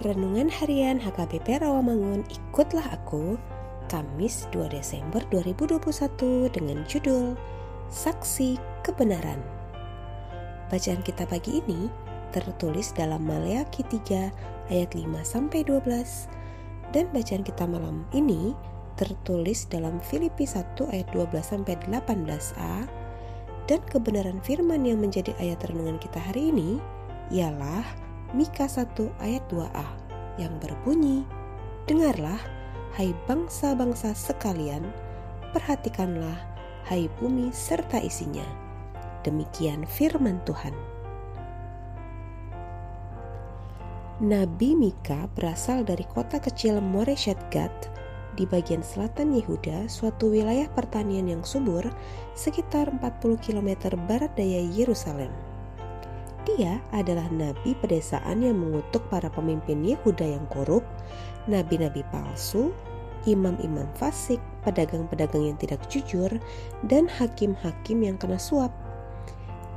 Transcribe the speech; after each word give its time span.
Renungan 0.00 0.48
Harian 0.48 0.96
HKBP 0.96 1.60
Rawamangun 1.60 2.24
Ikutlah 2.32 2.88
Aku 2.88 3.36
Kamis 3.92 4.48
2 4.48 4.72
Desember 4.72 5.20
2021 5.28 5.76
dengan 6.56 6.80
judul 6.88 7.36
Saksi 7.92 8.56
Kebenaran. 8.80 9.36
Bacaan 10.72 11.04
kita 11.04 11.28
pagi 11.28 11.60
ini 11.60 11.92
tertulis 12.32 12.96
dalam 12.96 13.28
Maleakhi 13.28 13.84
3 13.84 14.72
ayat 14.72 14.96
5 14.96 15.04
sampai 15.20 15.68
12 15.68 15.84
dan 16.96 17.04
bacaan 17.12 17.44
kita 17.44 17.68
malam 17.68 18.08
ini 18.16 18.56
tertulis 18.96 19.68
dalam 19.68 20.00
Filipi 20.00 20.48
1 20.48 20.80
ayat 20.96 21.12
12 21.12 21.28
sampai 21.44 21.76
18a 21.76 22.88
dan 23.68 23.80
kebenaran 23.92 24.40
firman 24.40 24.80
yang 24.80 24.96
menjadi 24.96 25.36
ayat 25.36 25.60
renungan 25.68 26.00
kita 26.00 26.24
hari 26.24 26.48
ini 26.48 26.80
ialah 27.28 27.99
Mika 28.30 28.70
1 28.70 28.94
ayat 29.18 29.42
2a 29.50 29.86
yang 30.38 30.54
berbunyi, 30.62 31.26
Dengarlah, 31.90 32.38
hai 32.94 33.10
bangsa-bangsa 33.26 34.14
sekalian, 34.14 34.86
perhatikanlah, 35.50 36.38
hai 36.86 37.10
bumi 37.18 37.50
serta 37.50 37.98
isinya. 37.98 38.46
Demikian 39.26 39.82
firman 39.82 40.38
Tuhan. 40.46 40.70
Nabi 44.22 44.78
Mika 44.78 45.26
berasal 45.34 45.82
dari 45.82 46.06
kota 46.06 46.38
kecil 46.38 46.78
Moreshet 46.78 47.40
Gad 47.50 47.74
di 48.38 48.46
bagian 48.46 48.86
selatan 48.86 49.34
Yehuda, 49.34 49.90
suatu 49.90 50.30
wilayah 50.30 50.70
pertanian 50.70 51.26
yang 51.26 51.42
subur 51.42 51.82
sekitar 52.38 52.94
40 52.94 53.42
km 53.42 53.98
barat 54.06 54.30
daya 54.38 54.62
Yerusalem. 54.70 55.49
Dia 56.48 56.80
adalah 56.96 57.28
nabi 57.28 57.76
pedesaan 57.76 58.40
yang 58.40 58.56
mengutuk 58.56 59.04
para 59.12 59.28
pemimpin 59.28 59.84
Yehuda 59.84 60.24
yang 60.24 60.48
korup, 60.48 60.80
nabi-nabi 61.44 62.00
palsu, 62.08 62.72
imam-imam 63.28 63.84
fasik, 64.00 64.40
pedagang-pedagang 64.64 65.52
yang 65.52 65.58
tidak 65.60 65.84
jujur, 65.92 66.32
dan 66.88 67.04
hakim-hakim 67.08 68.00
yang 68.00 68.16
kena 68.16 68.40
suap. 68.40 68.72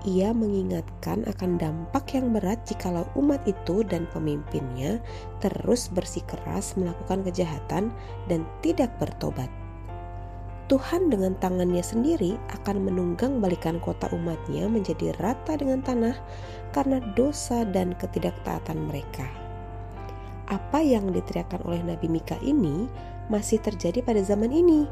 Ia 0.04 0.36
mengingatkan 0.36 1.24
akan 1.24 1.56
dampak 1.56 2.12
yang 2.12 2.36
berat 2.36 2.60
jikalau 2.68 3.08
umat 3.16 3.40
itu 3.48 3.88
dan 3.88 4.04
pemimpinnya 4.12 5.00
terus 5.40 5.88
bersikeras 5.88 6.76
melakukan 6.76 7.24
kejahatan 7.24 7.88
dan 8.28 8.44
tidak 8.60 8.92
bertobat. 9.00 9.48
Tuhan 10.72 11.12
dengan 11.12 11.36
tangannya 11.44 11.84
sendiri 11.84 12.40
akan 12.56 12.88
menunggang 12.88 13.44
balikan 13.44 13.84
kota 13.84 14.08
umatnya 14.16 14.72
menjadi 14.72 15.12
rata 15.20 15.60
dengan 15.60 15.84
tanah 15.84 16.16
karena 16.72 17.04
dosa 17.20 17.68
dan 17.68 17.92
ketidaktaatan 18.00 18.88
mereka. 18.88 19.28
Apa 20.48 20.80
yang 20.80 21.12
diteriakkan 21.12 21.60
oleh 21.68 21.84
Nabi 21.84 22.08
Mika 22.08 22.40
ini 22.40 22.88
masih 23.28 23.60
terjadi 23.60 24.00
pada 24.04 24.24
zaman 24.24 24.56
ini. 24.56 24.88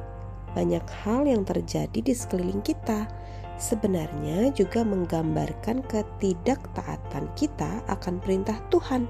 Banyak 0.51 0.83
hal 1.07 1.23
yang 1.23 1.47
terjadi 1.47 2.03
di 2.03 2.11
sekeliling 2.11 2.59
kita 2.59 3.07
sebenarnya 3.55 4.51
juga 4.51 4.83
menggambarkan 4.83 5.87
ketidaktaatan 5.87 7.31
kita 7.39 7.79
akan 7.87 8.19
perintah 8.19 8.59
Tuhan. 8.67 9.07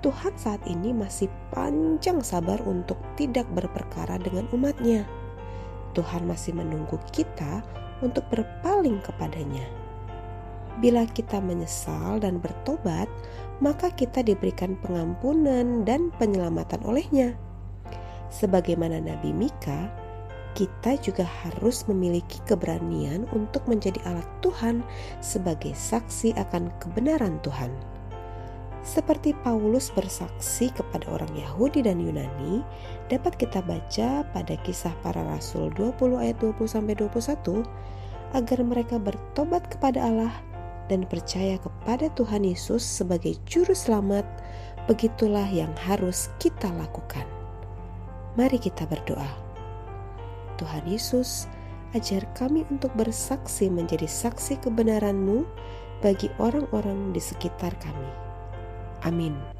Tuhan 0.00 0.32
saat 0.38 0.62
ini 0.64 0.94
masih 0.94 1.26
panjang 1.50 2.22
sabar 2.22 2.62
untuk 2.64 2.96
tidak 3.18 3.44
berperkara 3.52 4.16
dengan 4.22 4.46
umatnya. 4.54 5.17
Tuhan 5.96 6.28
masih 6.28 6.56
menunggu 6.56 6.96
kita 7.12 7.62
untuk 8.04 8.24
berpaling 8.30 9.00
kepadanya. 9.02 9.66
Bila 10.78 11.02
kita 11.10 11.42
menyesal 11.42 12.22
dan 12.22 12.38
bertobat, 12.38 13.10
maka 13.58 13.90
kita 13.90 14.22
diberikan 14.22 14.78
pengampunan 14.78 15.82
dan 15.82 16.14
penyelamatan 16.22 16.78
olehnya. 16.86 17.34
Sebagaimana 18.30 19.02
Nabi 19.02 19.34
Mika, 19.34 19.90
kita 20.54 20.94
juga 21.02 21.26
harus 21.26 21.82
memiliki 21.90 22.38
keberanian 22.46 23.26
untuk 23.34 23.66
menjadi 23.66 23.98
alat 24.06 24.26
Tuhan 24.42 24.86
sebagai 25.18 25.74
saksi 25.74 26.38
akan 26.38 26.70
kebenaran 26.78 27.42
Tuhan. 27.42 27.97
Seperti 28.98 29.30
Paulus 29.46 29.94
bersaksi 29.94 30.74
kepada 30.74 31.06
orang 31.06 31.30
Yahudi 31.30 31.86
dan 31.86 32.02
Yunani, 32.02 32.66
dapat 33.06 33.38
kita 33.38 33.62
baca 33.62 34.26
pada 34.34 34.58
kisah 34.66 34.90
para 35.06 35.22
rasul 35.22 35.70
20 35.78 36.18
ayat 36.18 36.34
20 36.42 36.66
sampai 36.66 36.98
21 36.98 37.62
agar 38.34 38.58
mereka 38.66 38.98
bertobat 38.98 39.70
kepada 39.70 40.02
Allah 40.02 40.34
dan 40.90 41.06
percaya 41.06 41.62
kepada 41.62 42.10
Tuhan 42.18 42.42
Yesus 42.42 42.82
sebagai 42.82 43.38
juru 43.46 43.70
selamat. 43.70 44.26
Begitulah 44.90 45.46
yang 45.46 45.70
harus 45.86 46.26
kita 46.42 46.66
lakukan. 46.74 47.22
Mari 48.34 48.58
kita 48.58 48.82
berdoa. 48.82 49.30
Tuhan 50.58 50.82
Yesus, 50.90 51.46
ajar 51.94 52.26
kami 52.34 52.66
untuk 52.66 52.90
bersaksi 52.98 53.70
menjadi 53.70 54.10
saksi 54.10 54.58
kebenaran-Mu 54.58 55.46
bagi 56.02 56.26
orang-orang 56.42 57.14
di 57.14 57.22
sekitar 57.22 57.78
kami. 57.78 58.27
Amin. 59.02 59.57